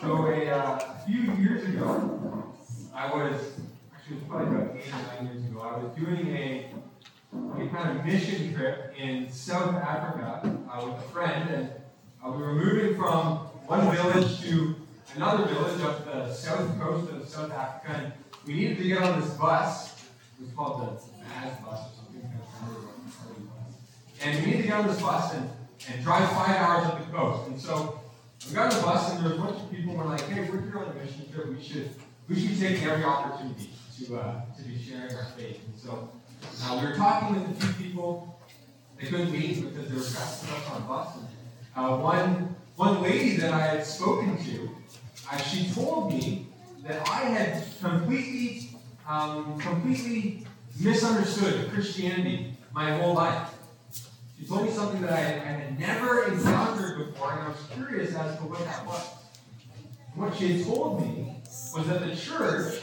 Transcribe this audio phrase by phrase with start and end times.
[0.00, 2.44] So a uh, few years ago,
[2.94, 3.40] I was
[3.92, 5.60] actually it was probably about eight or nine years ago.
[5.60, 6.70] I was doing a,
[7.34, 11.70] a kind of mission trip in South Africa uh, with a friend, and
[12.24, 14.76] uh, we were moving from one village to
[15.16, 18.12] another village up the south coast of South Africa, and
[18.46, 19.96] we needed to get on this bus.
[20.38, 22.40] It was called the Baz bus or something.
[24.22, 25.50] And we needed to get on this bus and,
[25.92, 27.48] and drive five hours up the coast.
[27.48, 28.00] And so
[28.46, 30.20] we got on the bus and there was a bunch of people who were like,
[30.28, 31.48] hey, we're here on a mission trip.
[31.48, 31.90] We should
[32.28, 35.60] we should taking every opportunity to uh, to be sharing our faith.
[35.66, 36.10] And so
[36.62, 38.40] uh, we were talking with a few people.
[39.00, 41.08] They couldn't leave because they were up on the bus.
[41.16, 41.26] And,
[41.76, 44.70] uh, one one lady that I had spoken to,
[45.30, 46.46] uh, she told me
[46.84, 48.70] that I had completely
[49.08, 50.46] um, completely
[50.80, 53.57] misunderstood Christianity my whole life.
[54.38, 58.38] She told me something that I, had never encountered before, and I was curious as
[58.38, 59.04] to what that was.
[60.14, 61.34] What she had told me
[61.74, 62.80] was that the church,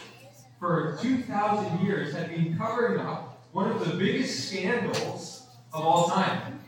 [0.60, 6.60] for 2,000 years, had been covering up one of the biggest scandals of all time.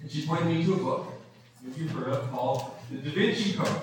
[0.00, 1.06] And she pointed me to a book,
[1.64, 3.82] which you've heard of, called The Da Vinci Code.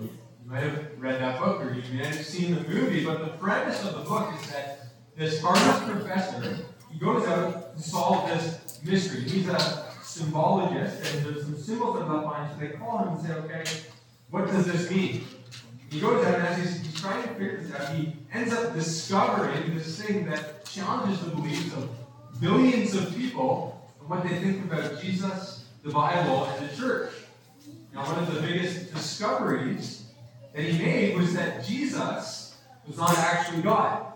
[0.00, 0.10] You
[0.44, 3.84] might have read that book, or you may have seen the movie, but the premise
[3.84, 9.22] of the book is that this Harvard professor he goes out to solve this mystery.
[9.22, 13.32] He's a symbologist, and there's some symbols that behind, so they call him and say,
[13.34, 13.64] okay,
[14.30, 15.24] what does this mean?
[15.90, 18.74] He goes out and as he's, he's trying to figure this out, he ends up
[18.74, 21.90] discovering this thing that challenges the beliefs of
[22.40, 27.12] billions of people and what they think about Jesus, the Bible, and the church.
[27.92, 30.04] Now, one of the biggest discoveries
[30.54, 32.56] that he made was that Jesus
[32.86, 34.12] was not actually God.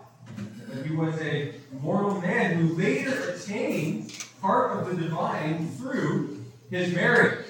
[0.69, 6.93] That he was a mortal man who later attained part of the divine through his
[6.93, 7.47] marriage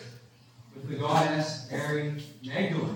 [0.74, 2.96] with the goddess Mary Magdalene.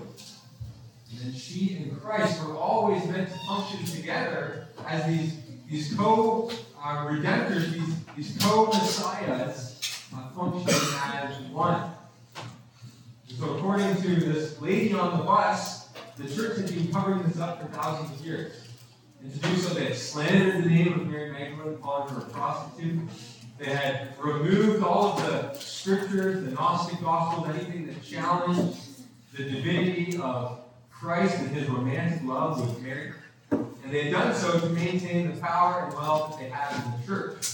[1.10, 5.34] And then she and Christ were always meant to function together as these,
[5.68, 6.50] these co
[6.82, 11.90] uh, redemptors, these, these co messiahs, uh, functioning as one.
[13.28, 17.38] And so, according to this lady on the bus, the church had been covering this
[17.38, 18.52] up for thousands of years.
[19.22, 23.00] And to do so, they slandered the name of Mary Magdalene, calling her a prostitute.
[23.60, 28.78] They had removed all of the scriptures, the Gnostic Gospels, anything that challenged
[29.36, 30.60] the divinity of
[30.90, 33.12] Christ and his romantic love with Mary.
[33.50, 37.00] And they had done so to maintain the power and wealth that they had in
[37.00, 37.46] the church.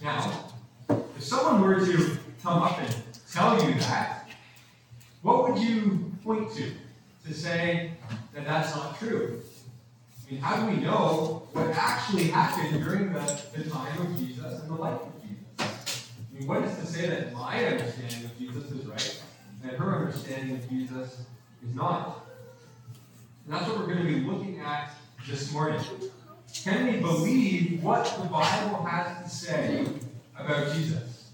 [0.00, 0.44] Now,
[0.88, 2.94] if someone were to come up and
[3.32, 4.28] tell you that,
[5.22, 6.70] what would you point to
[7.26, 7.94] to say
[8.32, 9.42] that that's not true?
[10.30, 14.70] Mean, how do we know what actually happened during the, the time of Jesus and
[14.70, 16.08] the life of Jesus?
[16.18, 19.22] I mean, what is to say that my understanding of Jesus is right
[19.64, 21.24] and her understanding of Jesus
[21.66, 22.26] is not?
[23.44, 24.92] And that's what we're going to be looking at
[25.28, 25.80] this morning.
[26.62, 29.84] Can we believe what the Bible has to say
[30.38, 31.32] about Jesus?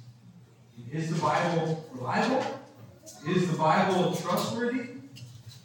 [0.90, 2.46] Is the Bible reliable?
[3.28, 4.88] Is the Bible trustworthy?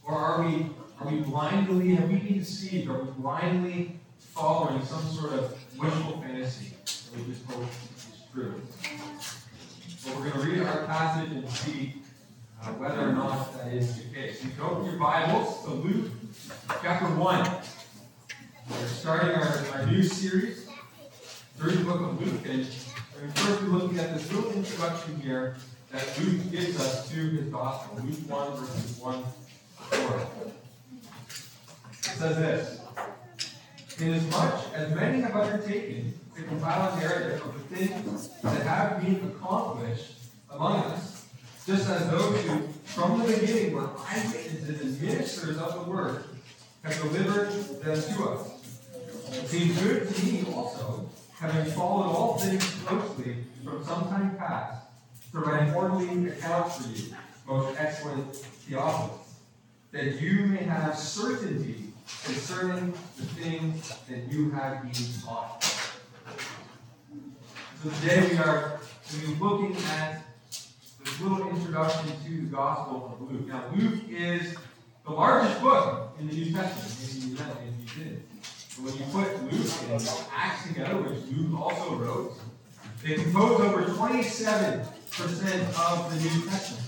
[0.03, 0.66] Or are we
[1.01, 2.89] are we blindly, have we been deceived?
[2.89, 8.62] Are we blindly following some sort of wishful fantasy that we just hope is true?
[10.06, 11.95] Well, we're going to read our passage and see
[12.61, 14.44] uh, whether or not that is the case.
[14.44, 16.11] You can open your Bibles to Luke
[16.84, 17.51] chapter 1.
[18.69, 20.69] We're starting our, our new series
[21.57, 22.45] through the book of Luke.
[22.47, 22.67] And
[23.19, 25.57] we're first be looking at this little introduction here
[25.91, 28.03] that Luke gives us to his gospel.
[28.03, 30.51] Luke 1, verses 1 to 4.
[32.01, 32.81] Says this
[34.00, 39.28] Inasmuch as many have undertaken to compile a narrative of the things that have been
[39.28, 40.13] accomplished
[40.50, 41.28] among us,
[41.67, 46.23] just as those who from the beginning were eyewitnesses and ministers of the word
[46.84, 47.51] have delivered
[47.81, 48.88] them to us.
[49.31, 51.09] It seems good to me also,
[51.40, 54.88] having followed all things closely from some time past,
[55.31, 57.16] to write orderly account for you,
[57.47, 59.35] most excellent Theophilus,
[59.91, 61.91] that you may have certainty
[62.24, 64.92] concerning the things that you have been
[65.26, 65.64] taught.
[67.84, 70.24] So today we are going to be looking at
[71.03, 73.48] this little introduction to the Gospel of Luke.
[73.48, 74.56] Now, Luke is
[75.03, 76.92] the largest book in the New Testament.
[78.76, 82.34] But when you put Luke and Acts together, which Luke also wrote,
[83.03, 84.86] they compose over 27%
[85.80, 86.88] of the New Testament.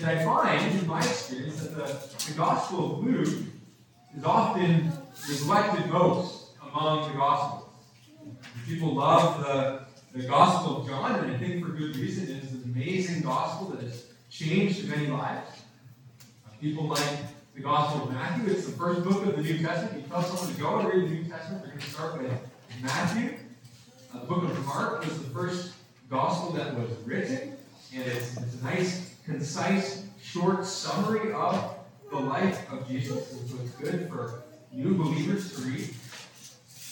[0.00, 3.34] And I find, in my experience, that the, the Gospel of Luke
[4.16, 4.92] is often
[5.28, 7.64] neglected most among the Gospels.
[8.66, 9.82] People love the,
[10.18, 12.24] the Gospel of John, and I think for good reason.
[12.24, 15.62] It is an amazing Gospel that has changed many lives.
[16.60, 17.18] people like
[17.54, 18.52] the Gospel of Matthew.
[18.52, 20.02] It's the first book of the New Testament.
[20.02, 22.32] You tell someone to go and read the New Testament, they're going to start with
[22.82, 23.34] Matthew.
[24.14, 25.74] Uh, the book of Mark was the first
[26.08, 27.56] gospel that was written,
[27.94, 31.67] and it's, it's a nice, concise, short summary of
[32.10, 33.28] the life of Jesus.
[33.28, 35.94] So it's good for new believers to read.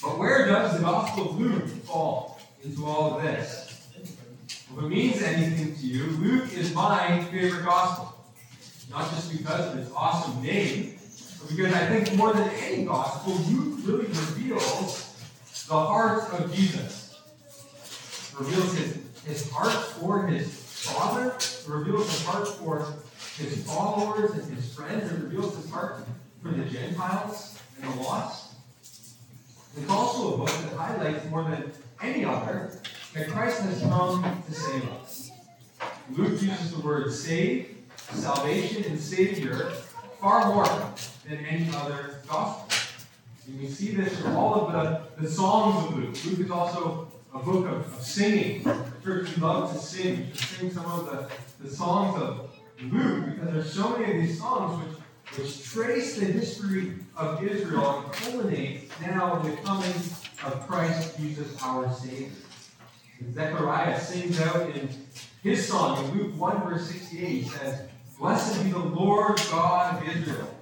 [0.02, 3.88] But where does the Gospel of Luke fall into all of this?
[3.98, 8.14] If it means anything to you, Luke is my favorite gospel.
[8.90, 10.98] Not just because of its awesome name,
[11.40, 15.14] but because I think more than any gospel, Luke really reveals
[15.68, 17.18] the heart of Jesus.
[18.32, 22.86] It reveals his, his heart for his Father, it reveals his heart for
[23.36, 26.06] his followers and his friends, it reveals his heart
[26.42, 28.54] for the Gentiles and the lost.
[29.76, 32.72] It's also a book that highlights more than any other
[33.14, 35.30] that Christ has come to save us.
[36.10, 39.70] Luke uses the word save, salvation, and savior
[40.20, 40.66] far more
[41.28, 42.68] than any other gospel.
[43.46, 46.24] And we see this in all of the, the Psalms of Luke.
[46.24, 48.62] Luke is also a book of, of singing.
[48.62, 50.32] The church we love to sing.
[50.34, 51.28] Sing some of the,
[51.62, 56.26] the songs of Luke because there's so many of these songs which, which trace the
[56.26, 59.94] history of Israel and culminate now in the coming
[60.44, 62.28] of Christ Jesus our Savior.
[63.32, 64.88] Zechariah sings out in
[65.42, 67.88] his song in Luke 1 verse 68, he says,
[68.18, 70.54] Blessed be the Lord God of Israel,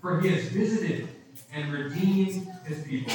[0.00, 1.08] for he has visited
[1.52, 3.14] and redeemed his people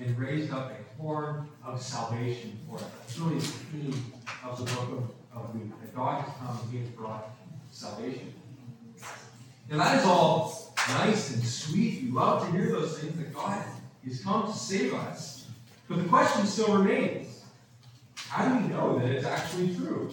[0.00, 2.84] and raised up a horn of salvation for us.
[2.98, 4.12] That's really the theme
[4.44, 5.72] of the book of, of Luke.
[5.80, 7.37] That God has come he has brought
[7.78, 8.34] salvation.
[9.70, 12.02] Now that is all nice and sweet.
[12.02, 13.64] We love to hear those things that God
[14.04, 15.46] has come to save us.
[15.88, 17.44] But the question still remains
[18.16, 20.12] how do we know that it's actually true?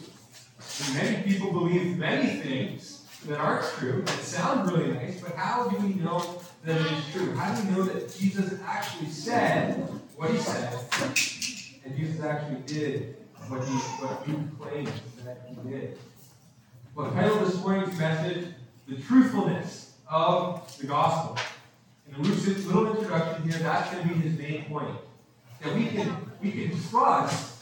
[0.85, 5.67] And many people believe many things that aren't true, that sound really nice, but how
[5.67, 7.33] do we know that it is true?
[7.33, 10.79] How do we know that Jesus actually said what he said,
[11.83, 13.15] and Jesus actually did
[13.47, 14.91] what he, what he claimed
[15.23, 15.97] that he did?
[16.95, 18.47] Well, the title this morning's message,
[18.87, 21.37] The Truthfulness of the Gospel.
[22.07, 24.95] In a little introduction here, that's going to be his main point.
[25.61, 27.61] That we can, we can trust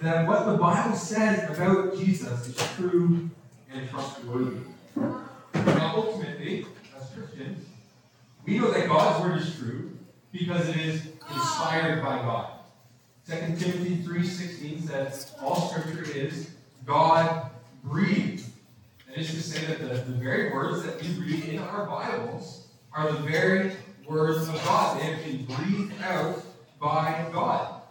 [0.00, 3.28] that what the Bible says about Jesus is true
[3.70, 4.56] and trustworthy.
[4.96, 6.64] Now, ultimately,
[6.98, 7.66] as Christians,
[8.46, 9.90] we know that God's word is true
[10.32, 12.50] because it is inspired by God.
[13.28, 16.48] 2 Timothy 3.16 says, all scripture is
[16.86, 17.50] God
[17.82, 18.43] breathed.
[19.14, 22.66] That is to say that the, the very words that we read in our Bibles
[22.92, 23.70] are the very
[24.08, 24.98] words of God.
[25.00, 26.42] They have been breathed out
[26.80, 27.82] by God.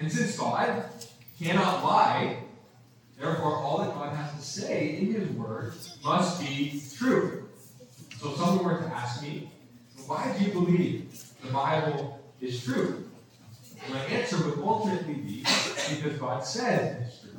[0.00, 0.84] And since God
[1.38, 2.38] cannot lie,
[3.20, 7.50] therefore all that God has to say in his word must be true.
[8.18, 9.50] So if someone were to ask me,
[10.06, 13.10] why do you believe the Bible is true?
[13.90, 17.30] My answer would ultimately be because God says it's true.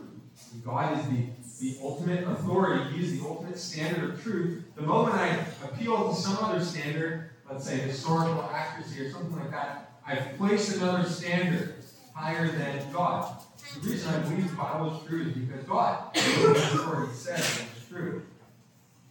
[0.64, 1.24] God is the,
[1.64, 2.98] the ultimate authority.
[2.98, 4.66] He is the ultimate standard of truth.
[4.76, 9.52] The moment I appeal to some other standard, let's say historical accuracy or something like
[9.52, 11.76] that, I've placed another standard
[12.14, 13.38] higher than God.
[13.82, 17.88] The reason I believe the Bible is true is because God, the authority says it's
[17.88, 18.24] true.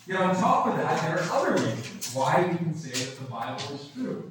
[0.07, 3.31] Yet on top of that, there are other reasons why we can say that the
[3.31, 4.31] Bible is true.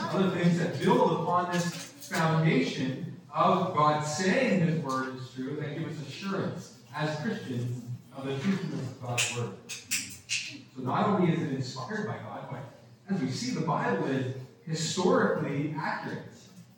[0.00, 5.78] Other things that build upon this foundation of God saying His word is true, that
[5.78, 7.84] give us assurance as Christians
[8.16, 9.50] of the truthfulness of God's word.
[9.68, 14.34] So not only is it inspired by God, but as we see, the Bible is
[14.66, 16.24] historically accurate.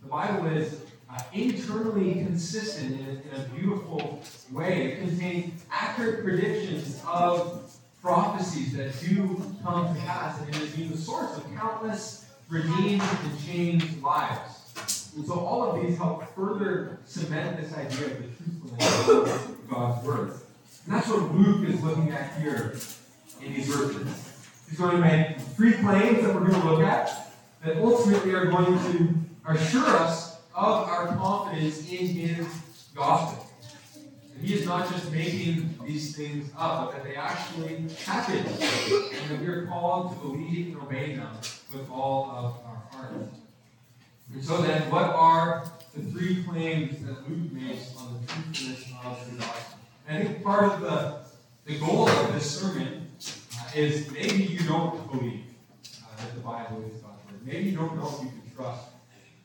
[0.03, 4.23] The Bible is uh, internally consistent in in a beautiful
[4.53, 4.93] way.
[4.93, 7.73] It contains accurate predictions of
[8.03, 13.03] prophecies that do come to pass, and it has been the source of countless redeemed
[13.03, 14.60] and changed lives.
[15.17, 18.29] And so all of these help further cement this idea of the
[18.79, 20.31] truthfulness of God's Word.
[20.87, 22.76] And that's what Luke is looking at here
[23.43, 24.07] in these verses.
[24.69, 27.33] He's going to make three claims that we're going to look at
[27.64, 29.14] that ultimately are going to
[29.47, 32.47] assure us of our confidence in his
[32.95, 33.47] gospel.
[34.35, 39.31] And he is not just making these things up, but that they actually happen, and
[39.31, 41.31] that we are called to believe and obey them
[41.73, 43.29] with all of our heart.
[44.33, 49.31] And so then, what are the three claims that Luke makes on the truthfulness of
[49.31, 49.79] the gospel?
[50.07, 51.19] And I think part of the,
[51.65, 53.11] the goal of this sermon
[53.59, 55.45] uh, is maybe you don't believe
[55.85, 57.45] uh, that the Bible is God's word.
[57.45, 58.89] Maybe you don't know if you can trust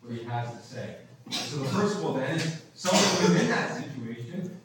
[0.02, 0.96] what he has to say.
[1.32, 4.60] So the first all then is someone within that situation,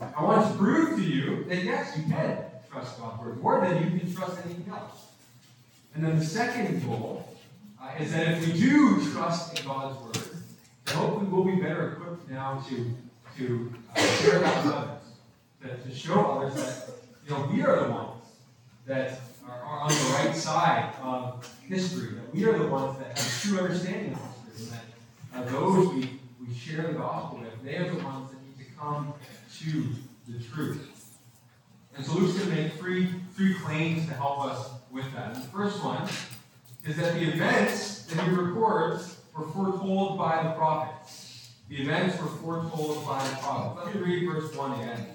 [0.00, 3.60] I want to prove to you that yes, you can trust trust God's word, more
[3.60, 5.06] than you can trust anything else.
[5.94, 7.35] And then the second goal
[7.80, 10.28] uh, is that if we do trust in God's word,
[10.84, 12.94] then hopefully we'll be better equipped now to,
[13.36, 15.02] to uh, share that with others,
[15.62, 16.90] to, to show others that
[17.26, 18.22] you know we are the ones
[18.86, 23.18] that are, are on the right side of history, that we are the ones that
[23.18, 24.78] have true understanding of history,
[25.34, 28.38] and that uh, those we, we share the gospel with, they are the ones that
[28.46, 29.12] need to come
[29.60, 29.86] to
[30.28, 30.92] the truth.
[31.96, 35.34] And so Luke's going to make three, three claims to help us with that.
[35.34, 36.06] And the first one
[36.86, 41.50] is that the events that he records were foretold by the prophets.
[41.68, 43.86] The events were foretold by the prophets.
[43.86, 45.06] Let me read verse 1 again.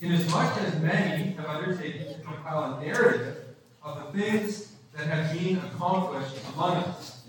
[0.00, 3.44] Inasmuch as many have undertaken to compile a narrative
[3.82, 7.22] of the things that have been accomplished among us.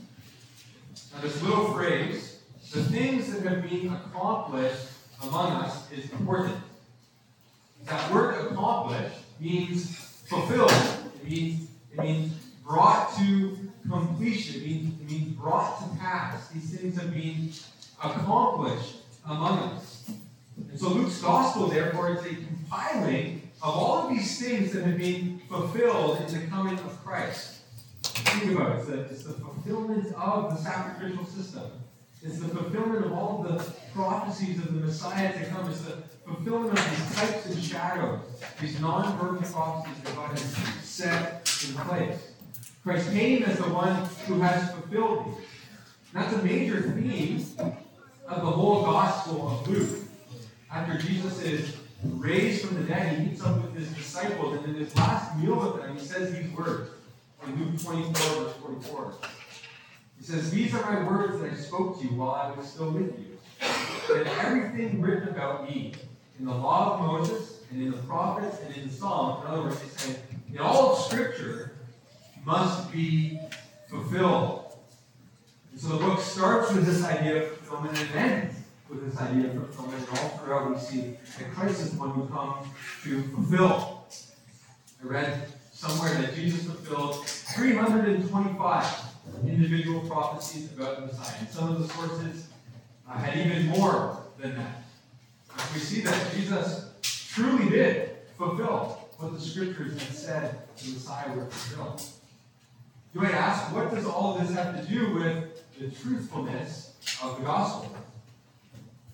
[1.13, 2.41] Now, this little phrase,
[2.71, 4.87] the things that have been accomplished
[5.23, 6.57] among us, is important.
[7.85, 9.95] That word accomplished means
[10.27, 10.71] fulfilled.
[11.15, 12.33] It means, it means
[12.67, 13.57] brought to
[13.89, 14.61] completion.
[14.61, 16.49] Means, means brought to pass.
[16.49, 17.51] These things have been
[18.03, 20.09] accomplished among us.
[20.57, 24.97] And so Luke's gospel, therefore, is a compiling of all of these things that have
[24.97, 27.61] been fulfilled in the coming of Christ.
[28.03, 28.79] Think about it.
[28.79, 31.71] It's the, it's the fulfillment of the sacrificial system.
[32.21, 35.69] It's the fulfillment of all of the prophecies of the Messiah to come.
[35.69, 38.19] It's the fulfillment of these types and shadows,
[38.59, 40.41] these non-verbal prophecies that God has
[40.83, 42.36] set in place.
[42.87, 43.93] Christ came as the one
[44.27, 45.45] who has fulfilled these.
[46.13, 47.45] That's a major theme
[48.29, 49.99] of the whole gospel of Luke.
[50.71, 54.75] After Jesus is raised from the dead, he meets up with his disciples, and in
[54.75, 56.91] his last meal with them, he says these words
[57.45, 59.13] in Luke 24, verse 44.
[60.17, 62.91] He says, These are my words that I spoke to you while I was still
[62.91, 63.37] with you.
[64.13, 65.91] That everything written about me
[66.39, 69.63] in the law of Moses and in the prophets and in the Psalms, in other
[69.63, 70.17] words, he's saying,
[70.53, 71.66] in all of Scripture
[72.47, 73.37] must be
[73.89, 74.77] fulfilled.
[75.73, 78.55] And so the book starts with this idea of fulfillment and ends
[78.89, 80.09] with this idea of fulfillment.
[80.09, 82.67] And all throughout we see that Christ is the one who comes
[83.03, 84.05] to fulfill.
[85.03, 88.85] I read somewhere that Jesus fulfilled 325
[89.45, 91.35] individual prophecies about the Messiah.
[91.39, 92.47] And some of the sources
[93.09, 94.83] uh, had even more than that.
[95.73, 101.51] We see that Jesus truly did fulfill what the scriptures had said the Messiah would
[101.51, 102.16] fulfill.
[103.13, 107.37] You might ask, what does all of this have to do with the truthfulness of
[107.37, 107.95] the gospel?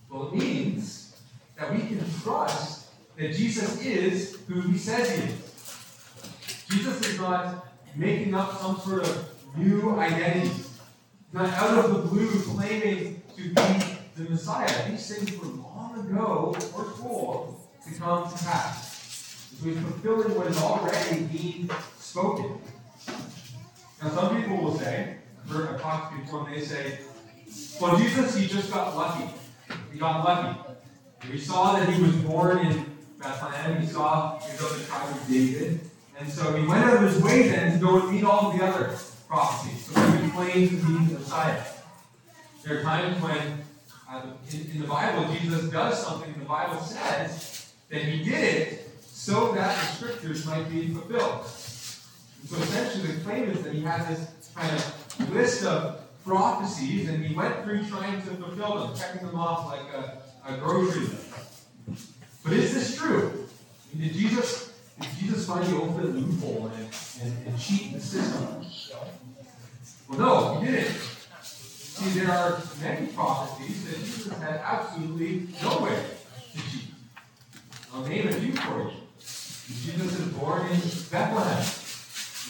[0.10, 1.22] Well, it means
[1.58, 6.66] that we can trust that Jesus is who he says he is.
[6.70, 10.52] Jesus is not making up some sort of new identity.
[11.32, 13.54] Not out of the blue claiming to be
[14.16, 14.90] the Messiah.
[14.90, 19.50] These things were long ago foretold to come to pass.
[19.60, 21.70] So he's fulfilling what is already being
[22.00, 22.60] spoken.
[24.04, 27.00] Now, some people will say, I've heard I've talked to people and they say,
[27.80, 29.32] well, Jesus, he just got lucky.
[29.94, 30.60] He got lucky.
[31.32, 32.86] We saw that he was born in
[33.18, 33.80] Bethlehem.
[33.80, 35.80] We saw he was of the tribe of David.
[36.20, 38.62] And so he went out of his way then to go and meet all the
[38.66, 38.94] other
[39.30, 39.86] prophecies.
[39.86, 41.64] So he claims to be the Messiah.
[42.66, 43.64] There are times when
[44.10, 48.90] uh, in, in, the Bible Jesus does something, the Bible says that he did it
[49.02, 51.46] so that the scriptures might be fulfilled.
[52.46, 57.26] So essentially the claim is that he had this kind of list of prophecies and
[57.26, 62.14] he went through trying to fulfill them, checking them off like a, a grocery list.
[62.44, 63.48] But is this true?
[63.98, 66.90] Did Jesus did Jesus the ultimate loophole and,
[67.22, 68.66] and, and cheat the system?
[70.08, 70.96] Well, no, he didn't.
[71.42, 76.04] See, there are many prophecies that Jesus had absolutely no way
[76.54, 76.90] to cheat.
[77.94, 78.92] I'll name a few for you.
[79.20, 80.80] Jesus is born in
[81.12, 81.83] Bethlehem.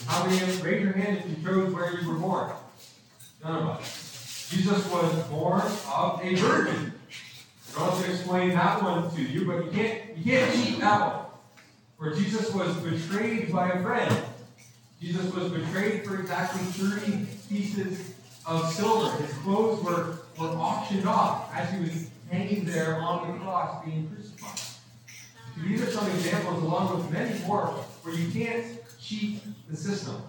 [0.06, 2.50] How many of raise your hand if you chose where you were born?
[3.42, 4.48] None of us.
[4.50, 6.92] Jesus was born of a virgin.
[7.76, 10.80] I don't have to explain that one to you, but you can't you can't cheat
[10.80, 11.26] that one.
[11.96, 14.14] Where Jesus was betrayed by a friend.
[15.00, 18.14] Jesus was betrayed for exactly 30 pieces
[18.46, 19.22] of silver.
[19.22, 24.08] His clothes were, were auctioned off as he was hanging there on the cross being
[24.08, 24.60] crucified.
[25.62, 27.66] These are some examples, along with many more,
[28.02, 28.64] where you can't
[29.04, 30.22] cheat the system.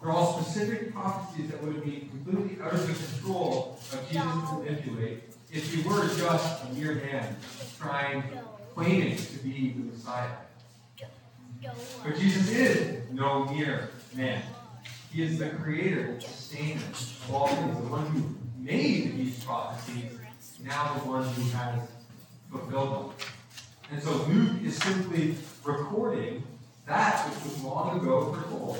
[0.00, 4.54] They're all specific prophecies that would be completely out of the control of Jesus to
[4.56, 7.36] manipulate if he were just a mere man
[7.78, 8.22] trying,
[8.74, 10.30] claiming to be the Messiah.
[12.04, 14.42] But Jesus is no mere man.
[15.12, 20.12] He is the creator, sustainer of all things, the one who made these prophecies,
[20.62, 21.80] now the one who has
[22.50, 23.28] fulfilled them.
[23.90, 26.42] And so Luke is simply recording
[26.86, 28.78] that which was long ago foretold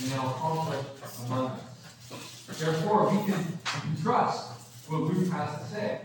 [0.00, 0.88] and now accomplished
[1.26, 2.58] among us.
[2.58, 3.58] Therefore, we can,
[4.02, 4.50] trust
[4.88, 6.00] what Luke has to say.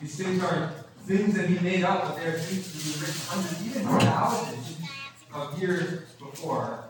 [0.00, 0.72] These things are
[1.06, 4.78] things that he made up, but they're things that he written hundreds, even thousands
[5.32, 6.84] of years before,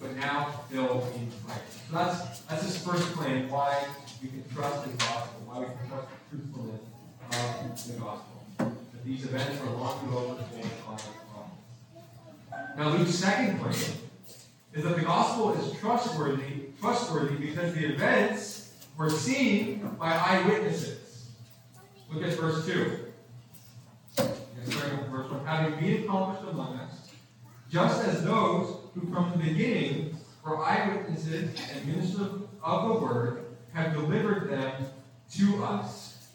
[0.00, 1.58] but now they'll be right.
[1.88, 3.84] So that's that's his first claim, why
[4.22, 6.80] we can trust the gospel, why we can trust the truthfulness
[7.32, 8.44] of the gospel.
[8.58, 10.44] That these events are long ago on the
[12.76, 13.72] Now Luke's second claim
[14.72, 21.30] is that the gospel is trustworthy, trustworthy because the events were seen by eyewitnesses.
[22.12, 22.98] Look at verse 2.
[24.14, 25.44] Starting with verse 1.
[25.44, 27.10] Having been accomplished among us,
[27.70, 33.92] just as those who from the beginning were eyewitnesses and ministers of the word have
[33.92, 34.84] delivered them
[35.34, 36.28] to us.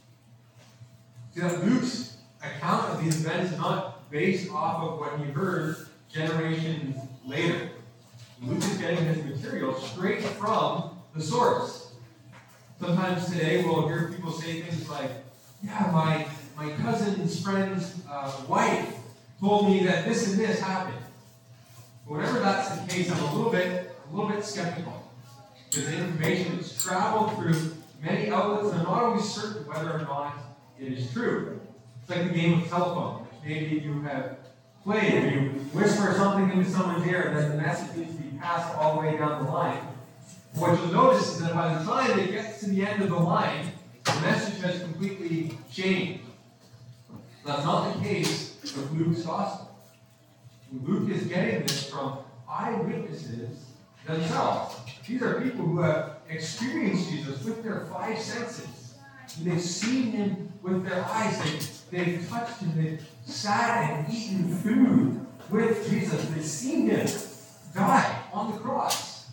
[1.33, 5.86] See that Luke's account of these events is not based off of what he heard
[6.11, 7.69] generations later.
[8.41, 11.93] Luke is getting his material straight from the source.
[12.79, 15.09] Sometimes today we'll hear people say things like,
[15.63, 18.95] Yeah, my, my cousin's friend's uh, wife
[19.39, 20.97] told me that this and this happened.
[22.09, 25.11] But that's the case, I'm a little bit a little bit skeptical.
[25.69, 29.99] Because the information has traveled through many outlets and I'm not always certain whether or
[29.99, 30.37] not
[30.79, 31.59] it is true.
[32.01, 34.36] It's like the game of telephone, maybe you have
[34.87, 35.13] played.
[35.13, 35.41] If you
[35.73, 39.17] whisper something into someone's ear then the message needs to be passed all the way
[39.17, 39.81] down the line.
[40.53, 43.19] What you'll notice is that by the time it gets to the end of the
[43.19, 43.73] line,
[44.05, 46.23] the message has completely changed.
[47.45, 49.75] That's not the case with Luke's gospel.
[50.83, 53.65] Luke is getting this from eyewitnesses
[54.05, 54.77] themselves.
[55.05, 58.95] These are people who have experienced Jesus with their five senses.
[59.41, 61.39] They've seen him with their eyes.
[61.43, 62.73] They've, they've touched him.
[62.75, 66.25] They've sat and eaten food with Jesus.
[66.25, 67.07] They've seen him
[67.73, 69.29] die on the cross.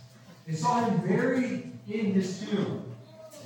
[0.47, 2.85] They saw him buried in his tomb.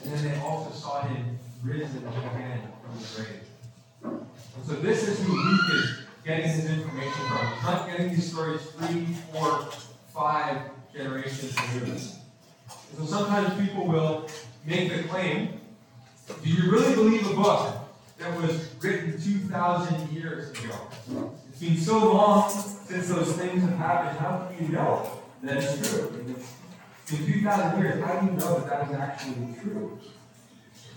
[0.05, 4.21] And then they also saw him risen again from the grave.
[4.57, 7.55] And so this is who Luke is getting his information from.
[7.55, 9.69] He's not getting these stories three, four,
[10.13, 10.59] five
[10.95, 12.15] generations removed.
[12.97, 14.29] So sometimes people will
[14.67, 15.61] make the claim,
[16.43, 17.88] do you really believe a book
[18.19, 20.75] that was written 2,000 years ago?
[21.49, 25.11] It's been so long since those things have happened, how can you know
[25.43, 26.25] that it's true?
[27.11, 29.99] In 2,000 years, how do you know that that is actually true?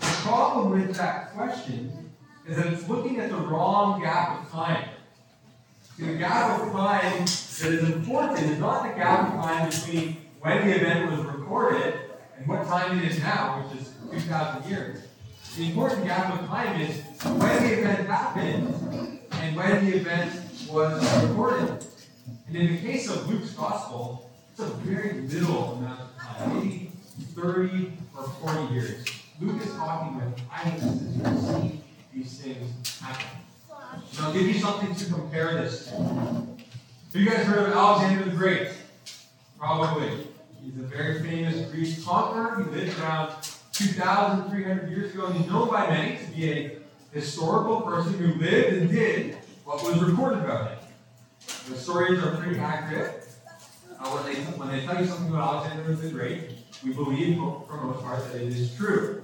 [0.00, 2.10] The problem with that question
[2.46, 4.88] is that it's looking at the wrong gap of time.
[5.98, 10.66] The gap of time that is important is not the gap of time between when
[10.66, 11.94] the event was recorded
[12.36, 15.06] and what time it is now, which is 2,000 years.
[15.56, 20.32] The important gap of time is when the event happened and when the event
[20.68, 21.86] was recorded.
[22.48, 26.92] And in the case of Luke's gospel, it's a very little amount of time, maybe
[27.34, 29.04] 30 or 40 years.
[29.40, 31.80] Luke is talking with eyewitnesses who see
[32.14, 33.26] these things happen.
[34.16, 35.92] And I'll give you something to compare this to.
[35.92, 36.46] Have
[37.14, 38.68] you guys heard of Alexander the Great?
[39.58, 40.10] Probably.
[40.62, 42.64] He's a very famous Greek conqueror.
[42.64, 43.34] He lived around
[43.72, 46.81] 2,300 years ago, and he's known by many to be a
[47.12, 50.78] historical person who lived and did what was recorded about him.
[51.68, 53.28] The stories are pretty accurate.
[54.00, 56.50] Uh, when, they, when they tell you something about Alexander the Great,
[56.84, 59.22] we believe, for the most part, that it is true.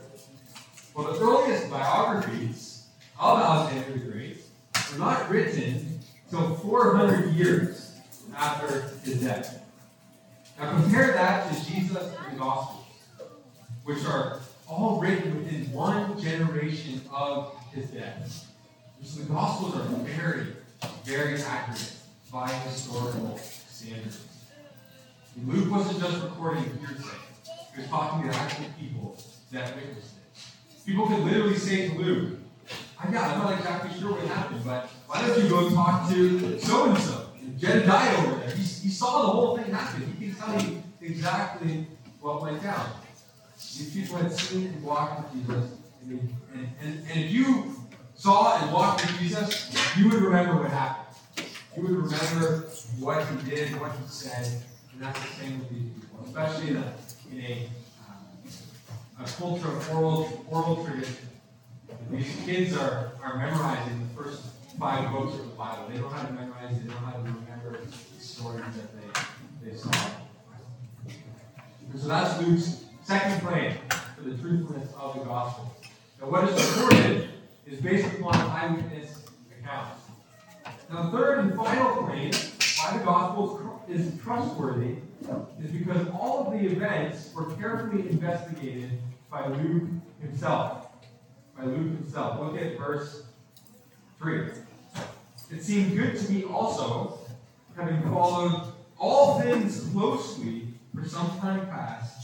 [0.94, 2.86] Well, the earliest biographies
[3.18, 4.38] of Alexander the Great
[4.92, 7.96] were not written until 400 years
[8.36, 9.64] after his death.
[10.58, 12.84] Now compare that to Jesus and the Gospels,
[13.84, 18.46] which are all written within one generation of his death.
[19.02, 20.46] So the Gospels are very,
[21.04, 21.92] very accurate
[22.32, 24.24] by historical standards.
[25.36, 27.16] And Luke wasn't just recording hearsay.
[27.74, 29.16] He was talking to actual people
[29.52, 30.84] that witnessed it.
[30.84, 32.38] People could literally say to Luke,
[33.00, 36.58] I got, I'm not exactly sure what happened, but why don't you go talk to
[36.58, 37.26] so and so,
[37.56, 38.50] Jedediah over there?
[38.50, 40.16] He, he saw the whole thing happen.
[40.18, 41.86] He can tell you exactly
[42.20, 42.90] what went down.
[43.58, 45.70] These people had seen and walked with Jesus,
[46.02, 47.74] and, and, and, if you
[48.14, 51.16] saw and walked with Jesus, you would remember what happened.
[51.76, 52.68] You would remember
[53.00, 56.76] what he did, what he said, and that's the same with these people, especially in
[56.76, 56.94] a,
[57.32, 57.68] in a,
[58.08, 61.28] um, a culture of oral, oral tradition.
[62.12, 64.42] These kids are, are memorizing the first
[64.78, 65.86] five books of the Bible.
[65.88, 67.80] They don't know how to memorize, they don't know how to remember
[68.16, 69.90] the stories that they, they saw.
[71.90, 73.72] And so that's Luke's second claim
[74.14, 75.74] for the truthfulness of the gospel.
[76.20, 77.30] Now, what is recorded
[77.66, 79.24] is based upon eyewitness
[79.58, 80.02] accounts.
[80.92, 82.32] Now, third and final claim
[82.76, 84.96] why the gospel is trustworthy
[85.58, 88.90] is because all of the events were carefully investigated
[89.30, 89.88] by Luke
[90.20, 90.88] himself.
[91.56, 92.38] By Luke himself.
[92.40, 93.22] Look at verse
[94.18, 94.48] 3.
[95.50, 97.20] It seemed good to me also,
[97.74, 102.17] having followed all things closely for some time past,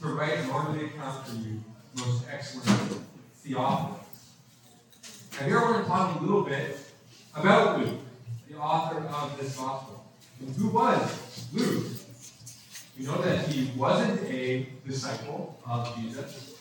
[0.00, 1.62] to write an orderly account for you,
[1.96, 3.02] most excellent
[3.36, 4.00] Theophilus.
[5.38, 6.78] Now, here I want to talk a little bit
[7.34, 8.00] about Luke,
[8.48, 10.04] the author of this gospel.
[10.40, 11.86] And who was Luke?
[12.98, 16.54] We know that he wasn't a disciple of Jesus.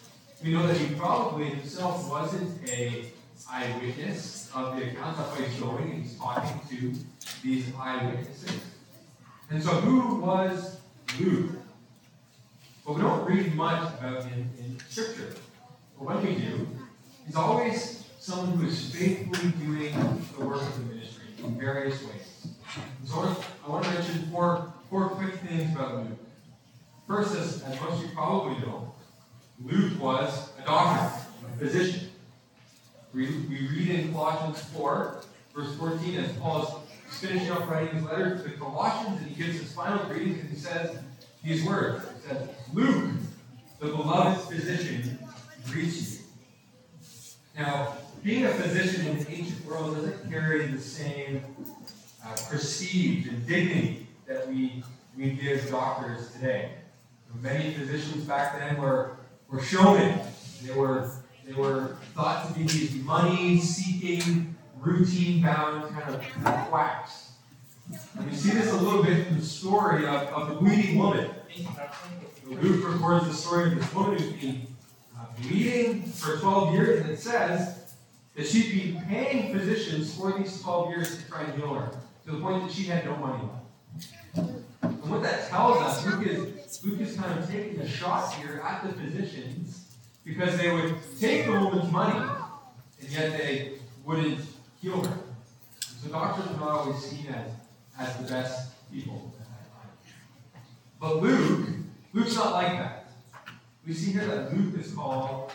[0.44, 3.06] We know that he probably himself wasn't a
[3.52, 5.18] eyewitness of the account.
[5.18, 6.94] That's why he's going and he's talking to
[7.44, 8.62] these eyewitnesses.
[9.50, 10.78] And so, who was
[11.20, 11.59] Luke?
[12.90, 15.36] Well, we don't read much about him in Scripture.
[15.96, 16.68] But when we do,
[17.24, 19.94] he's always someone who is faithfully doing
[20.36, 22.48] the work of the ministry in various ways.
[23.00, 26.18] And so I want to mention four, four quick things about Luke.
[27.06, 28.92] First, as, as most of you probably know,
[29.64, 32.10] Luke was a doctor, a physician.
[33.14, 35.22] We, we read in Colossians 4,
[35.56, 39.44] verse 14, as Paul is finishing up writing his letter to the Colossians, and he
[39.44, 40.98] gives his final greetings, and he says
[41.44, 42.06] these words.
[42.16, 43.12] He says, Luke,
[43.80, 45.20] the beloved physician,
[45.70, 46.20] greets you.
[47.58, 51.44] Now, being a physician in the ancient world doesn't carry the same
[52.26, 52.36] uh,
[53.48, 54.84] dignity that we,
[55.18, 56.72] we give doctors today.
[57.42, 59.18] Many physicians back then were,
[59.50, 60.20] were showmen.
[60.64, 61.12] They were,
[61.46, 66.22] they were thought to be these money seeking, routine bound kind of
[66.70, 67.29] quacks.
[68.18, 71.30] And we see this a little bit in the story of, of the bleeding woman.
[72.46, 74.68] Luke records the story of this woman who's been
[75.18, 77.94] uh, bleeding for 12 years, and it says
[78.36, 81.92] that she'd been paying physicians for these 12 years to try and heal her,
[82.26, 84.52] to the point that she had no money left.
[84.82, 88.62] And what that tells us, Luke is, Luke is kind of taking a shot here
[88.64, 89.86] at the physicians
[90.24, 92.20] because they would take the woman's money
[93.02, 93.74] and yet they
[94.06, 94.40] wouldn't
[94.82, 95.18] heal her.
[95.80, 97.52] So doctors are not always seen as,
[98.00, 99.34] as the best people.
[101.00, 101.68] But Luke,
[102.14, 103.12] Luke's not like that.
[103.86, 105.52] We see here that Luke is called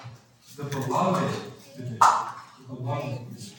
[0.56, 1.98] the beloved physician.
[1.98, 3.58] The beloved physician.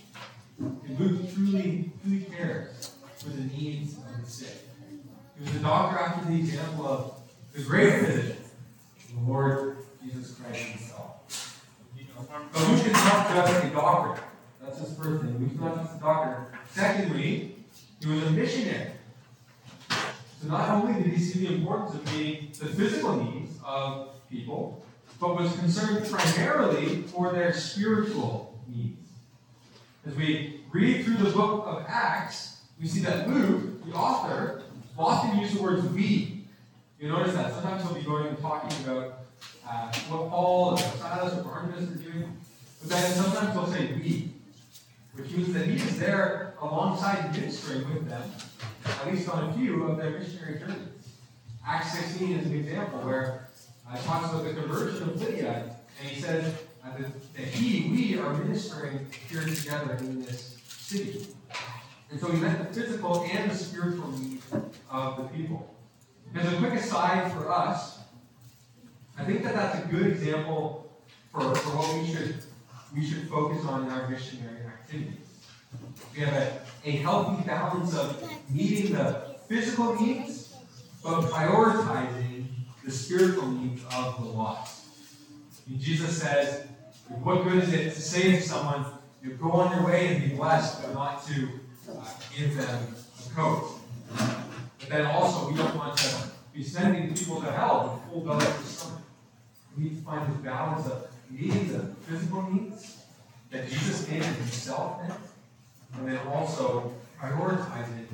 [0.59, 4.69] And Luke truly, truly cares for the needs of the sick.
[5.37, 7.19] He was a doctor after the example of
[7.53, 8.37] the great physician,
[9.13, 11.61] the Lord Jesus Christ himself.
[12.53, 14.23] But Luke is not just a doctor.
[14.61, 15.37] That's his first thing.
[15.39, 16.47] Luke's not just a doctor.
[16.71, 17.55] Secondly,
[18.05, 18.91] he was a missionary.
[19.89, 24.85] So not only did he see the importance of meeting the physical needs of people,
[25.19, 29.09] but was concerned primarily for their spiritual needs.
[30.05, 34.61] As we read through the book of Acts, we see that Luke, the author,
[34.97, 36.43] often use the words we.
[36.99, 37.53] You notice that.
[37.53, 39.19] Sometimes he'll be going and talking about
[39.67, 42.37] uh, what Paul or Silas or Barnabas are doing.
[42.81, 44.29] But then sometimes he'll say we,
[45.13, 48.31] which means that he is there alongside ministering with them,
[48.85, 50.77] at least on a few of their missionary journeys.
[51.65, 53.47] Acts 16 is an example where
[53.89, 57.89] uh, it talks about the conversion of Lydia, and he says uh, that, that he,
[57.89, 61.27] we are ministering here together in this city.
[62.11, 64.45] And so he met the physical and the spiritual needs
[64.91, 65.75] of the people.
[66.35, 67.99] As a quick aside for us,
[69.17, 70.91] I think that that's a good example
[71.31, 72.35] for, for what we should
[72.95, 75.24] we should focus on in our missionary activities.
[76.13, 80.55] We have a, a healthy balance of meeting the physical needs,
[81.03, 82.45] but prioritizing
[82.83, 84.85] the spiritual needs of the lost.
[85.67, 86.67] And Jesus says,
[87.23, 88.85] what good is it to say to someone,
[89.23, 91.49] you go on your way and be blessed, but not to
[91.91, 92.05] uh,
[92.35, 93.79] give them a coat?
[94.79, 96.15] But then also, we don't want to
[96.53, 99.01] be sending people to hell with full belly for stomach.
[99.75, 102.97] We need to find this balance of meeting the physical needs
[103.51, 105.13] that Jesus gave himself in,
[105.93, 108.05] and then also prioritizing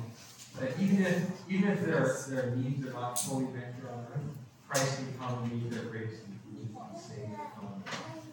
[0.60, 4.20] that even if even if their their needs are not fully met on earth,
[4.68, 7.82] Christ can come and meet their grace and save from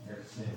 [0.08, 0.52] their sin.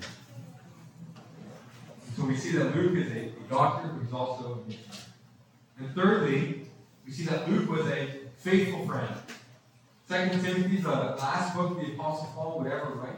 [2.15, 4.99] So we see that Luke is a, a doctor, but he's also a missionary.
[5.79, 6.61] And thirdly,
[7.05, 9.15] we see that Luke was a faithful friend.
[10.07, 13.15] Second Timothy, the last book the Apostle Paul would ever write,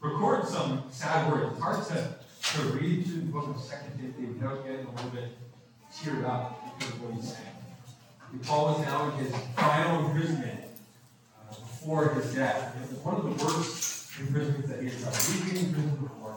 [0.00, 1.52] records some sad words.
[1.52, 2.14] It's hard to,
[2.54, 5.36] to read through the book of Second Timothy without getting a little bit
[5.92, 7.44] teared up because of what he's saying.
[8.44, 10.60] Paul was now in his final imprisonment
[11.40, 12.74] uh, before his death.
[12.76, 15.12] It was one of the worst imprisonments that he had done.
[15.12, 16.36] He'd been in prison before,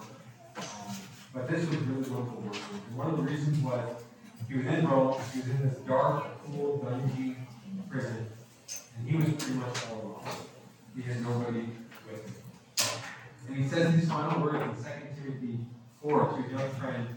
[0.58, 0.96] um,
[1.34, 2.60] but this was really one of the worst.
[2.96, 4.04] One of the reasons was
[4.50, 7.36] he was in Rome, he was in this dark cool, dungy
[7.90, 8.28] prison,
[8.98, 10.36] and he was pretty much all alone.
[10.94, 11.70] He had nobody
[12.06, 12.36] with him.
[13.48, 14.81] And he says these final words
[16.04, 17.08] in 2 Timothy 4 to his young friend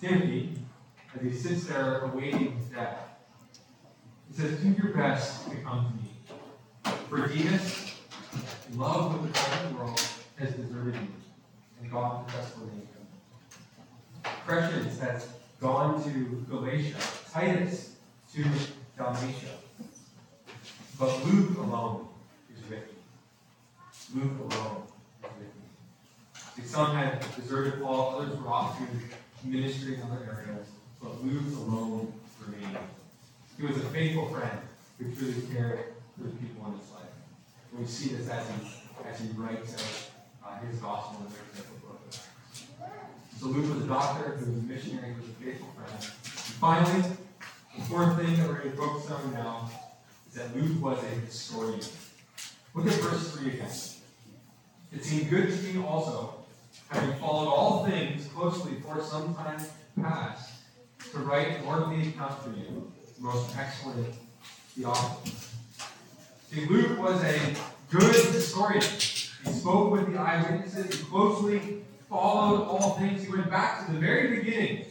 [0.00, 0.54] Timothy
[1.14, 2.98] as he sits there awaiting his death.
[4.28, 6.96] He says, Do your best to come to me.
[7.08, 7.94] For Demas,
[8.74, 10.00] love of the present world,
[10.38, 11.08] has deserted you,
[11.80, 12.88] and God protects the name.
[14.46, 15.28] Crescens has
[15.60, 16.96] gone to Galatia,
[17.32, 17.96] Titus
[18.32, 18.44] to
[18.96, 19.50] Dalmatia.
[20.98, 22.08] But Luke alone
[22.52, 24.22] is with me.
[24.22, 24.82] Luke alone
[26.56, 26.68] with.
[26.68, 30.66] Some had deserted Paul, others were off to ministry in other areas,
[31.00, 32.12] but Luke alone
[32.46, 32.78] remained.
[33.58, 34.58] He was a faithful friend
[34.98, 37.02] who truly cared for the people in his life.
[37.70, 39.74] And we see this as he, as he writes
[40.44, 42.28] out uh, his gospel in the book of Acts.
[43.38, 45.92] So Luke was a doctor, he was a missionary, he was a faithful friend.
[45.92, 47.02] And finally,
[47.76, 49.70] the fourth thing that we're going to focus on now
[50.28, 51.80] is that Luke was a historian.
[52.74, 53.68] Look at verse 3 again.
[54.92, 56.41] It seemed good to me also,
[56.92, 59.60] having followed all things closely for some time
[60.00, 60.52] past,
[61.10, 64.14] to write an orderly account for you, most excellent
[64.74, 65.54] Theophilus.
[66.50, 67.54] See, Luke was a
[67.90, 68.82] good historian.
[68.82, 73.24] He spoke with the eyewitnesses, he closely followed all things.
[73.24, 74.84] He went back to the very beginning.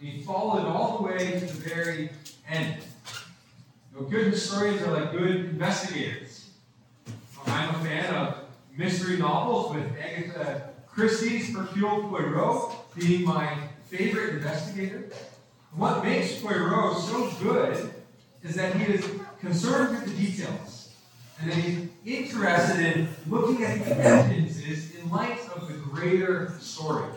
[0.00, 2.10] He followed all the way to the very
[2.48, 2.76] end.
[3.92, 6.50] You know, good historians are like good investigators.
[7.46, 8.44] I'm a fan of
[8.76, 15.08] mystery novels with Agatha Christie's Hercule Poirot being my favorite investigator.
[15.74, 17.94] What makes Poirot so good
[18.42, 19.08] is that he is
[19.40, 20.92] concerned with the details
[21.40, 27.08] and that he's interested in looking at the evidences in light of the greater story.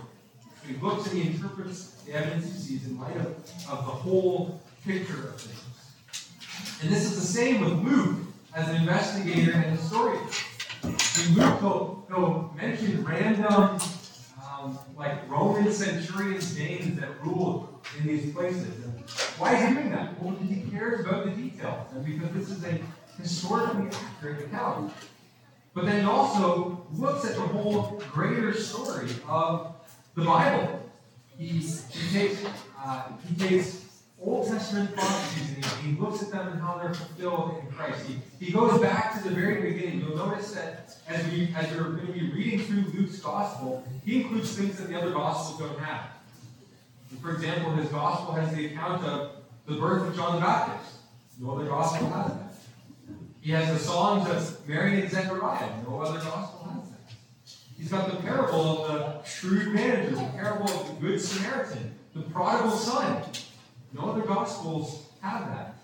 [0.66, 3.28] He looks and he interprets the evidence he sees in light of,
[3.70, 6.82] of the whole picture of things.
[6.82, 8.20] And this is the same with Luke
[8.56, 10.24] as an investigator and historian.
[11.60, 13.80] He'll, he'll mention random,
[14.44, 18.84] um, like Roman centurions' names that ruled in these places.
[18.84, 19.00] And
[19.38, 20.22] why is he doing that?
[20.22, 22.80] Well, because he cares about the details, and because this is a
[23.22, 24.94] historically accurate account.
[25.74, 29.76] But then he also looks at the whole greater story of
[30.16, 30.90] the Bible.
[31.38, 32.44] He, he takes
[32.82, 33.85] uh, he takes
[34.26, 38.08] Old Testament prophecies and he, he, looks at them and how they're fulfilled in Christ.
[38.08, 40.02] He, he goes back to the very beginning.
[40.02, 44.22] You'll notice that as we as we're going to be reading through Luke's gospel, he
[44.22, 46.10] includes things that the other gospels don't have.
[47.22, 49.32] For example, his gospel has the account of
[49.68, 50.96] the birth of John the Baptist.
[51.40, 52.54] No other gospel has that.
[53.42, 55.70] He has the songs of Mary and Zechariah.
[55.88, 57.14] No other gospel has that.
[57.78, 62.22] He's got the parable of the shrewd manager, the parable of the good Samaritan, the
[62.24, 63.24] prodigal son.
[63.96, 65.76] No other gospels have that.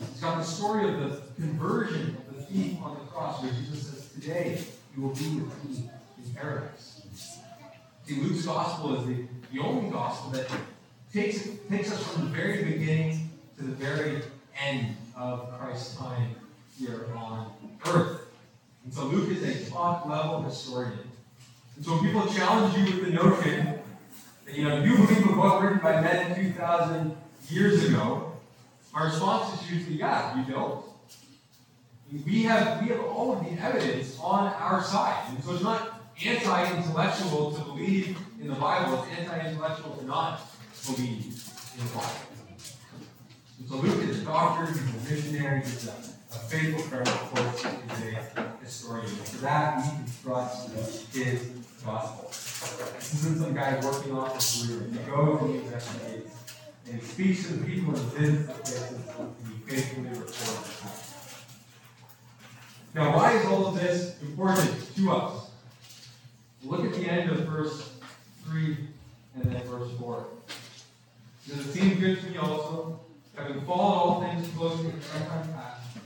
[0.00, 3.88] It's got the story of the conversion of the thief on the cross, where Jesus
[3.88, 4.58] says, Today
[4.96, 5.90] you will be with me
[6.24, 7.02] in paradise.
[8.06, 10.48] See, Luke's gospel is the, the only gospel that
[11.12, 14.22] takes, takes us from the very beginning to the very
[14.58, 16.36] end of Christ's time
[16.78, 17.52] here on
[17.86, 18.20] earth.
[18.84, 21.00] And so Luke is a top level historian.
[21.76, 23.78] And so when people challenge you with the notion
[24.46, 27.16] that, you know, you believe a book written by men 2,000
[27.50, 28.32] years ago,
[28.94, 30.84] our response is usually, yeah, you don't.
[32.24, 35.24] We have, we have all of the evidence on our side.
[35.28, 40.40] And so it's not anti-intellectual to believe in the Bible, it's anti-intellectual to not
[40.86, 41.26] believe
[41.78, 42.10] in the Bible.
[43.58, 47.34] And so Luke is a doctor, he's a visionary, he's a, a faithful friend, of
[47.34, 49.06] course, he's a historian.
[49.08, 51.50] For that, we can trust his
[51.84, 52.28] gospel.
[52.28, 54.88] This isn't some guy working off his career.
[54.90, 56.45] He goes and he investigates.
[56.90, 60.92] And speaks to the people visits the places and he faithfully reports back.
[62.94, 65.50] Now, why is all of this important to us?
[66.64, 67.92] Look at the end of verse
[68.44, 68.76] 3
[69.34, 70.26] and then verse 4.
[71.48, 73.00] Does it seem good to me also,
[73.34, 75.98] having followed all things closely in time past,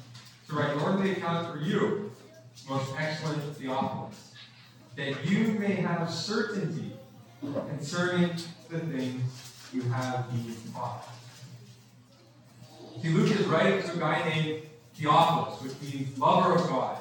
[0.49, 2.11] to write an orderly account for you,
[2.69, 4.33] most excellent Theophilus,
[4.97, 6.93] that you may have certainty
[7.69, 8.31] concerning
[8.69, 11.07] the things you have been taught.
[13.01, 14.63] See, Luke is writing to a guy named
[14.95, 16.99] Theophilus, which means lover of God.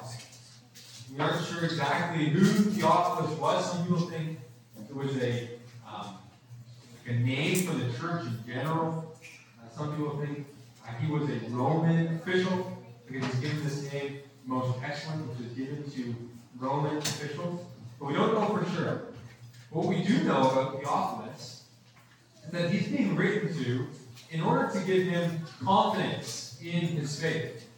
[1.12, 3.72] We aren't sure exactly who Theophilus was.
[3.72, 4.38] Some people think
[4.88, 5.48] it was a,
[5.86, 6.18] um,
[7.06, 9.14] like a name for the church in general.
[9.60, 10.46] Uh, some people think
[10.86, 15.52] uh, he was a Roman official because he's given this name, most excellent, which is
[15.54, 16.14] given to
[16.58, 17.60] Roman officials.
[17.98, 19.02] But we don't know for sure.
[19.70, 21.59] What we do know about Theophilus
[22.50, 23.86] that he's being written to
[24.30, 27.68] in order to give him confidence in his faith.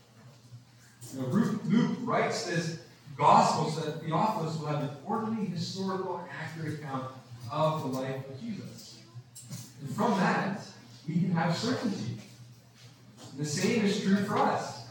[1.14, 2.78] Luke writes this
[3.16, 7.12] gospel so that Theophilus will have an orderly, historical, accurate account
[7.50, 8.98] of the life of Jesus.
[9.80, 10.60] And from that,
[11.06, 12.16] we can have certainty.
[13.38, 14.86] The same is true for us.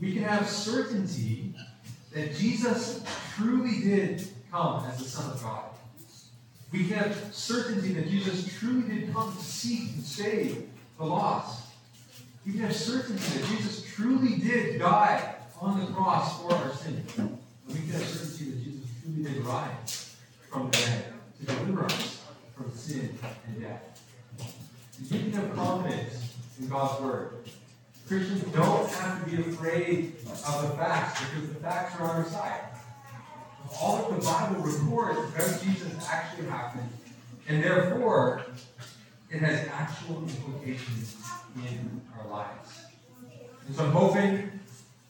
[0.00, 1.54] We can have certainty
[2.12, 3.02] that Jesus
[3.36, 5.69] truly did come as the Son of God.
[6.72, 11.68] We have certainty that Jesus truly did come to seek and save the lost.
[12.46, 17.18] We have certainty that Jesus truly did die on the cross for our sins.
[17.18, 20.16] And we can have certainty that Jesus truly did rise
[20.48, 22.22] from the dead to deliver us
[22.56, 24.02] from sin and death.
[24.98, 27.30] And you can have confidence in God's Word.
[28.06, 32.28] Christians don't have to be afraid of the facts because the facts are on our
[32.28, 32.60] side.
[33.78, 36.88] All that the Bible records about Jesus actually happened,
[37.48, 38.42] and therefore
[39.30, 41.16] it has actual implications
[41.56, 42.84] in our lives.
[43.66, 44.50] And so I'm hoping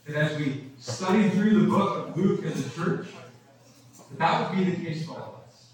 [0.06, 3.06] that as we study through the book of Luke as a church,
[4.10, 5.66] that that would be the case for all of us.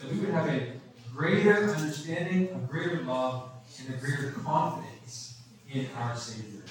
[0.00, 0.72] That we would have a
[1.14, 5.38] greater understanding, a greater love, and a greater confidence
[5.72, 6.62] in our Savior,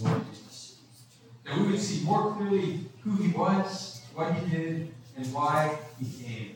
[0.00, 0.76] the Lord Jesus.
[1.44, 6.24] That we would see more clearly who he was, what he did, and why he
[6.24, 6.54] came.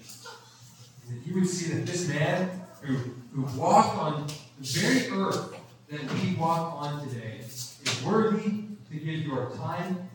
[1.09, 2.51] And that you would see that this man
[2.83, 2.95] who,
[3.35, 5.55] who walked on the very earth
[5.90, 10.09] that we walk on today is worthy to give your time,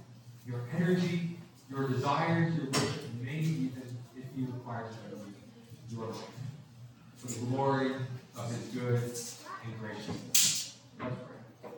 [0.45, 1.37] your energy,
[1.69, 3.83] your desires, your worship, and maybe even
[4.17, 6.17] if he requires of you, your life.
[7.17, 7.91] For the glory
[8.37, 9.01] of his good
[9.63, 10.77] and gracious.
[10.99, 11.71] Let's pray.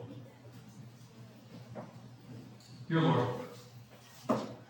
[2.88, 3.28] Dear Lord,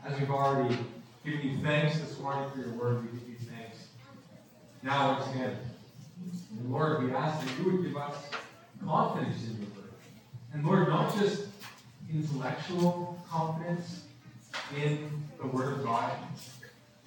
[0.04, 0.76] as we've already
[1.24, 3.86] given you thanks this morning for your word, we give you thanks.
[4.82, 5.56] Now once again.
[6.68, 8.16] Lord, we ask that you would give us
[8.84, 9.92] confidence in your word.
[10.52, 11.46] And Lord, not just
[12.12, 14.02] intellectual confidence
[14.76, 16.12] in the word of God,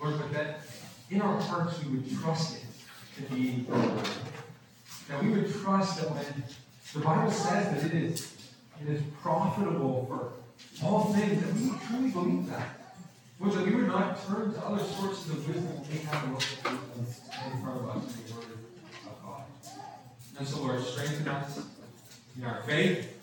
[0.01, 0.61] Lord, but that
[1.11, 2.63] in our hearts we would trust it
[3.17, 4.09] to be the word.
[5.09, 6.43] That we would trust that when
[6.93, 8.35] the Bible says that it is,
[8.81, 12.86] it is profitable for all things, that we truly believe that.
[13.39, 17.61] Lord, that we would not turn to other sources of wisdom when we have in
[17.61, 18.45] front of us in the Word
[19.05, 19.43] of God.
[20.39, 21.59] And so, Lord, strengthen us
[22.35, 23.13] in our faith,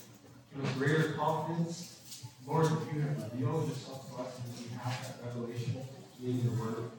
[0.63, 1.99] us greater confidence.
[2.47, 5.77] Lord, that you have revealed yourself to us and we have that revelation
[6.23, 6.91] in your Word.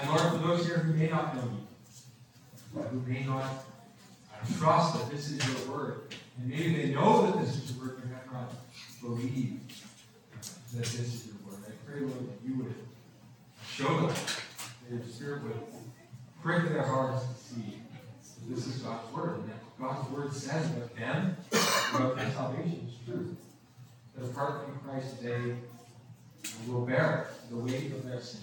[0.00, 4.98] And Lord, for those here who may not know you, who may not uh, trust
[4.98, 6.02] that this is your Word,
[6.38, 8.52] and maybe they know that this is your Word, but have not
[9.00, 9.72] believed
[10.74, 11.33] that this is your
[11.94, 12.74] pray, Lord, that you would
[13.70, 15.60] show them, that your Spirit would
[16.42, 20.70] prick their hearts to see that this is God's Word, and that God's Word says
[20.70, 21.36] about them,
[21.94, 23.36] about their salvation is true.
[24.16, 25.54] That apart from Christ, they
[26.66, 28.40] will bear the weight of their sin.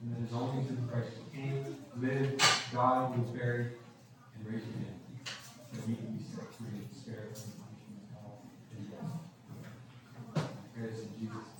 [0.00, 3.68] And that it is only through Christ who came, lived, died, was buried,
[4.34, 4.98] and raised again
[5.72, 7.58] that we can be set free and spared from the
[8.74, 9.04] punishment of
[10.34, 10.50] hell.
[10.74, 11.51] Praise in Jesus'